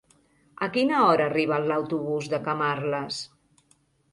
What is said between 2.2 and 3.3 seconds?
de Camarles?